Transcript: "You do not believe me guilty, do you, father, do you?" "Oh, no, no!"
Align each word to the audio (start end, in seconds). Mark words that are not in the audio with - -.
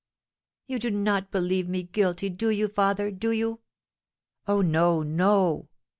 "You 0.65 0.79
do 0.79 0.89
not 0.89 1.29
believe 1.29 1.69
me 1.69 1.83
guilty, 1.83 2.31
do 2.31 2.49
you, 2.49 2.67
father, 2.69 3.11
do 3.11 3.29
you?" 3.31 3.59
"Oh, 4.47 4.61
no, 4.61 5.03
no!" 5.03 5.69